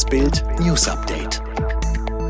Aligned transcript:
Das 0.00 0.08
Bild 0.08 0.42
News 0.60 0.88
Update. 0.88 1.42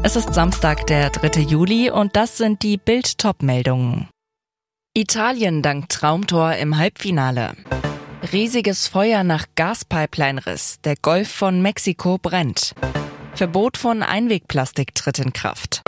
Es 0.03 0.17
ist 0.17 0.35
Samstag, 0.35 0.89
der 0.89 1.11
3. 1.11 1.43
Juli 1.43 1.89
und 1.89 2.17
das 2.17 2.37
sind 2.37 2.65
die 2.65 2.77
Bild 2.77 3.17
top 3.19 3.45
meldungen 3.45 4.09
Italien 4.93 5.63
dank 5.63 5.89
Traumtor 5.89 6.55
im 6.55 6.79
Halbfinale. 6.79 7.55
Riesiges 8.33 8.89
Feuer 8.89 9.23
nach 9.23 9.47
Gaspipeline-Riss. 9.55 10.81
Der 10.83 10.97
Golf 10.97 11.31
von 11.31 11.63
Mexiko 11.63 12.19
brennt. 12.19 12.75
Verbot 13.37 13.77
von 13.77 14.03
Einwegplastik 14.03 14.93
tritt 14.97 15.21
in 15.21 15.33
Kraft. 15.33 15.83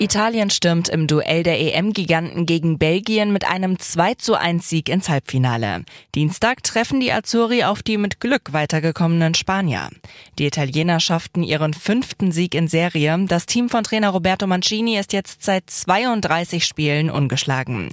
Italien 0.00 0.48
stürmt 0.48 0.88
im 0.88 1.06
Duell 1.06 1.42
der 1.42 1.60
EM-Giganten 1.60 2.46
gegen 2.46 2.78
Belgien 2.78 3.34
mit 3.34 3.46
einem 3.46 3.78
2 3.78 4.14
zu 4.14 4.34
1 4.34 4.66
Sieg 4.66 4.88
ins 4.88 5.10
Halbfinale. 5.10 5.84
Dienstag 6.14 6.62
treffen 6.62 7.00
die 7.00 7.12
Azzurri 7.12 7.64
auf 7.64 7.82
die 7.82 7.98
mit 7.98 8.18
Glück 8.18 8.54
weitergekommenen 8.54 9.34
Spanier. 9.34 9.90
Die 10.38 10.46
Italiener 10.46 11.00
schafften 11.00 11.42
ihren 11.42 11.74
fünften 11.74 12.32
Sieg 12.32 12.54
in 12.54 12.66
Serie. 12.66 13.26
Das 13.28 13.44
Team 13.44 13.68
von 13.68 13.84
Trainer 13.84 14.08
Roberto 14.08 14.46
Mancini 14.46 14.96
ist 14.96 15.12
jetzt 15.12 15.42
seit 15.42 15.68
32 15.68 16.64
Spielen 16.64 17.10
ungeschlagen. 17.10 17.90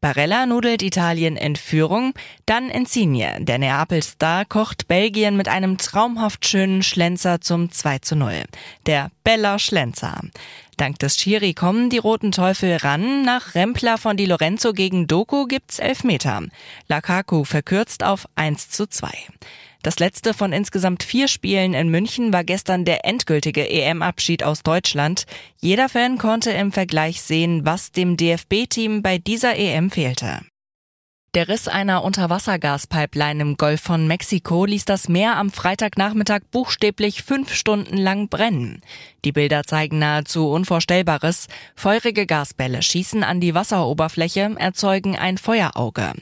Barella 0.00 0.46
nudelt 0.46 0.82
Italien 0.82 1.36
in 1.36 1.56
Führung, 1.56 2.14
dann 2.46 2.70
Insigne. 2.70 3.36
Der 3.40 3.58
Neapel-Star 3.58 4.46
kocht 4.46 4.88
Belgien 4.88 5.36
mit 5.36 5.46
einem 5.46 5.76
traumhaft 5.76 6.46
schönen 6.46 6.82
Schlenzer 6.82 7.42
zum 7.42 7.70
2 7.70 7.98
zu 7.98 8.16
0. 8.16 8.44
Der 8.86 9.10
Bella 9.24 9.58
Schlenzer. 9.58 10.22
Dank 10.80 10.98
des 10.98 11.18
Schiri 11.18 11.52
kommen 11.52 11.90
die 11.90 11.98
Roten 11.98 12.32
Teufel 12.32 12.76
ran. 12.76 13.22
Nach 13.22 13.54
Rempler 13.54 13.98
von 13.98 14.16
Di 14.16 14.24
Lorenzo 14.24 14.72
gegen 14.72 15.06
Doku 15.06 15.44
gibt's 15.44 15.78
Elfmeter. 15.78 16.44
Lakaku 16.88 17.44
verkürzt 17.44 18.02
auf 18.02 18.26
1 18.36 18.70
zu 18.70 18.86
2. 18.88 19.10
Das 19.82 19.98
letzte 19.98 20.32
von 20.32 20.54
insgesamt 20.54 21.02
vier 21.02 21.28
Spielen 21.28 21.74
in 21.74 21.90
München 21.90 22.32
war 22.32 22.44
gestern 22.44 22.86
der 22.86 23.04
endgültige 23.04 23.68
EM-Abschied 23.68 24.42
aus 24.42 24.62
Deutschland. 24.62 25.26
Jeder 25.60 25.90
Fan 25.90 26.16
konnte 26.16 26.50
im 26.50 26.72
Vergleich 26.72 27.20
sehen, 27.20 27.66
was 27.66 27.92
dem 27.92 28.16
DFB-Team 28.16 29.02
bei 29.02 29.18
dieser 29.18 29.56
EM 29.56 29.90
fehlte. 29.90 30.40
Der 31.34 31.46
Riss 31.46 31.68
einer 31.68 32.02
Unterwassergaspipeline 32.02 33.40
im 33.40 33.56
Golf 33.56 33.80
von 33.80 34.08
Mexiko 34.08 34.64
ließ 34.64 34.84
das 34.84 35.08
Meer 35.08 35.36
am 35.36 35.52
Freitagnachmittag 35.52 36.40
buchstäblich 36.50 37.22
fünf 37.22 37.54
Stunden 37.54 37.96
lang 37.96 38.28
brennen. 38.28 38.82
Die 39.24 39.30
Bilder 39.30 39.62
zeigen 39.62 40.00
nahezu 40.00 40.50
Unvorstellbares. 40.50 41.46
Feurige 41.76 42.26
Gasbälle 42.26 42.82
schießen 42.82 43.22
an 43.22 43.38
die 43.38 43.54
Wasseroberfläche, 43.54 44.56
erzeugen 44.58 45.14
ein 45.14 45.38
Feuerauge. 45.38 46.14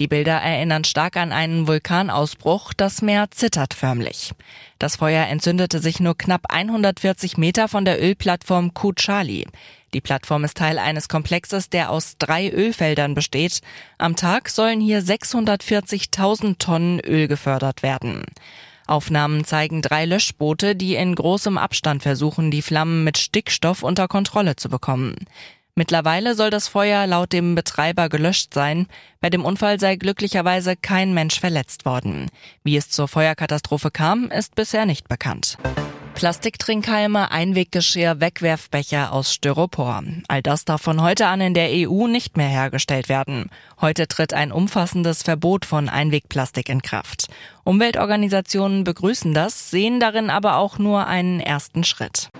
Die 0.00 0.08
Bilder 0.08 0.40
erinnern 0.40 0.84
stark 0.84 1.18
an 1.18 1.32
einen 1.32 1.66
Vulkanausbruch, 1.66 2.72
das 2.72 3.02
Meer 3.02 3.30
zittert 3.30 3.74
förmlich. 3.74 4.32
Das 4.78 4.96
Feuer 4.96 5.26
entzündete 5.26 5.80
sich 5.80 6.00
nur 6.00 6.16
knapp 6.16 6.46
140 6.48 7.36
Meter 7.36 7.68
von 7.68 7.84
der 7.84 8.02
Ölplattform 8.02 8.72
Kuchali. 8.72 9.46
Die 9.92 10.00
Plattform 10.00 10.44
ist 10.44 10.56
Teil 10.56 10.78
eines 10.78 11.10
Komplexes, 11.10 11.68
der 11.68 11.90
aus 11.90 12.16
drei 12.18 12.50
Ölfeldern 12.50 13.14
besteht. 13.14 13.60
Am 13.98 14.16
Tag 14.16 14.48
sollen 14.48 14.80
hier 14.80 15.02
640.000 15.02 16.58
Tonnen 16.58 16.98
Öl 17.00 17.28
gefördert 17.28 17.82
werden. 17.82 18.24
Aufnahmen 18.86 19.44
zeigen 19.44 19.82
drei 19.82 20.06
Löschboote, 20.06 20.74
die 20.74 20.94
in 20.94 21.14
großem 21.14 21.58
Abstand 21.58 22.02
versuchen, 22.02 22.50
die 22.50 22.62
Flammen 22.62 23.04
mit 23.04 23.18
Stickstoff 23.18 23.82
unter 23.82 24.08
Kontrolle 24.08 24.56
zu 24.56 24.70
bekommen. 24.70 25.16
Mittlerweile 25.74 26.34
soll 26.34 26.50
das 26.50 26.68
Feuer 26.68 27.06
laut 27.06 27.32
dem 27.32 27.54
Betreiber 27.54 28.10
gelöscht 28.10 28.52
sein. 28.52 28.88
Bei 29.20 29.30
dem 29.30 29.44
Unfall 29.44 29.80
sei 29.80 29.96
glücklicherweise 29.96 30.76
kein 30.76 31.14
Mensch 31.14 31.40
verletzt 31.40 31.86
worden. 31.86 32.28
Wie 32.62 32.76
es 32.76 32.90
zur 32.90 33.08
Feuerkatastrophe 33.08 33.90
kam, 33.90 34.30
ist 34.30 34.54
bisher 34.54 34.84
nicht 34.84 35.08
bekannt. 35.08 35.56
Plastiktrinkhalme, 36.14 37.30
Einweggeschirr, 37.30 38.20
Wegwerfbecher 38.20 39.12
aus 39.12 39.32
Styropor. 39.32 40.04
All 40.28 40.42
das 40.42 40.66
darf 40.66 40.82
von 40.82 41.00
heute 41.00 41.26
an 41.26 41.40
in 41.40 41.54
der 41.54 41.70
EU 41.70 42.06
nicht 42.06 42.36
mehr 42.36 42.48
hergestellt 42.48 43.08
werden. 43.08 43.48
Heute 43.80 44.06
tritt 44.06 44.34
ein 44.34 44.52
umfassendes 44.52 45.22
Verbot 45.22 45.64
von 45.64 45.88
Einwegplastik 45.88 46.68
in 46.68 46.82
Kraft. 46.82 47.28
Umweltorganisationen 47.64 48.84
begrüßen 48.84 49.32
das, 49.32 49.70
sehen 49.70 50.00
darin 50.00 50.28
aber 50.28 50.58
auch 50.58 50.78
nur 50.78 51.06
einen 51.06 51.40
ersten 51.40 51.82
Schritt. 51.82 52.30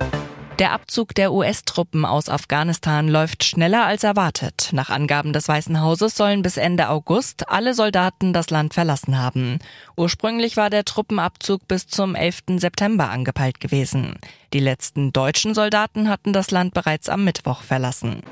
Der 0.63 0.71
Abzug 0.71 1.13
der 1.17 1.33
US-Truppen 1.33 2.05
aus 2.05 2.29
Afghanistan 2.29 3.09
läuft 3.09 3.43
schneller 3.43 3.85
als 3.85 4.05
erwartet. 4.05 4.69
Nach 4.71 4.91
Angaben 4.91 5.33
des 5.33 5.49
Weißen 5.49 5.81
Hauses 5.81 6.15
sollen 6.15 6.43
bis 6.43 6.57
Ende 6.57 6.89
August 6.89 7.49
alle 7.49 7.75
Soldaten 7.75 8.33
das 8.33 8.49
Land 8.51 8.73
verlassen 8.73 9.19
haben. 9.19 9.59
Ursprünglich 9.97 10.57
war 10.57 10.71
der 10.71 10.85
Truppenabzug 10.85 11.67
bis 11.67 11.89
zum 11.89 12.15
11. 12.15 12.43
September 12.59 13.11
angepeilt 13.11 13.59
gewesen. 13.59 14.15
Die 14.53 14.61
letzten 14.61 15.13
deutschen 15.13 15.53
Soldaten 15.53 16.09
hatten 16.09 16.33
das 16.33 16.53
Land 16.53 16.75
bereits 16.75 17.09
am 17.09 17.25
Mittwoch 17.25 17.63
verlassen. 17.63 18.23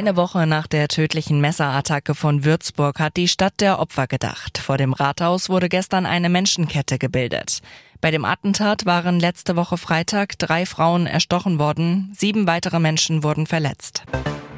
Eine 0.00 0.16
Woche 0.16 0.46
nach 0.46 0.66
der 0.66 0.88
tödlichen 0.88 1.42
Messerattacke 1.42 2.14
von 2.14 2.42
Würzburg 2.42 2.98
hat 2.98 3.18
die 3.18 3.28
Stadt 3.28 3.60
der 3.60 3.78
Opfer 3.78 4.06
gedacht. 4.06 4.56
Vor 4.56 4.78
dem 4.78 4.94
Rathaus 4.94 5.50
wurde 5.50 5.68
gestern 5.68 6.06
eine 6.06 6.30
Menschenkette 6.30 6.96
gebildet. 6.96 7.60
Bei 8.00 8.10
dem 8.10 8.24
Attentat 8.24 8.86
waren 8.86 9.20
letzte 9.20 9.56
Woche 9.56 9.76
Freitag 9.76 10.38
drei 10.38 10.64
Frauen 10.64 11.06
erstochen 11.06 11.58
worden, 11.58 12.14
sieben 12.16 12.46
weitere 12.46 12.80
Menschen 12.80 13.22
wurden 13.22 13.46
verletzt. 13.46 14.04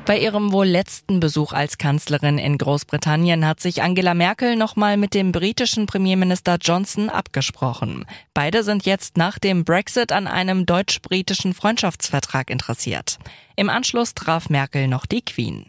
Bei 0.05 0.19
ihrem 0.19 0.51
wohl 0.51 0.67
letzten 0.67 1.21
Besuch 1.21 1.53
als 1.53 1.79
Kanzlerin 1.79 2.37
in 2.37 2.59
Großbritannien 2.59 3.47
hat 3.47 3.61
sich 3.61 3.83
Angela 3.83 4.15
Merkel 4.15 4.57
nochmal 4.57 4.97
mit 4.97 5.15
dem 5.15 5.31
britischen 5.31 5.87
Premierminister 5.87 6.57
Johnson 6.61 7.09
abgesprochen. 7.09 8.05
Beide 8.35 8.65
sind 8.65 8.85
jetzt 8.85 9.17
nach 9.17 9.39
dem 9.39 9.65
Brexit 9.65 10.11
an 10.11 10.27
einem 10.27 10.67
deutsch-britischen 10.67 11.55
Freundschaftsvertrag 11.55 12.51
interessiert. 12.51 13.19
Im 13.55 13.71
Anschluss 13.71 14.15
traf 14.15 14.51
Merkel 14.51 14.89
noch 14.89 15.07
die 15.07 15.25
Queen. 15.25 15.67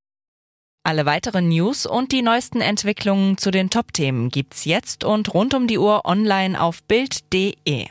Alle 0.83 1.05
weiteren 1.05 1.47
News 1.49 1.85
und 1.85 2.11
die 2.11 2.23
neuesten 2.23 2.59
Entwicklungen 2.59 3.37
zu 3.37 3.51
den 3.51 3.69
Top-Themen 3.69 4.29
gibt's 4.29 4.65
jetzt 4.65 5.03
und 5.03 5.33
rund 5.33 5.53
um 5.53 5.67
die 5.67 5.77
Uhr 5.77 6.05
online 6.05 6.59
auf 6.59 6.83
Bild.de. 6.83 7.87